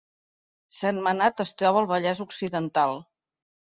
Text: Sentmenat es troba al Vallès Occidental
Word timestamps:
Sentmenat 0.77 1.45
es 1.47 1.53
troba 1.63 1.83
al 1.85 1.91
Vallès 1.95 2.27
Occidental 2.29 3.01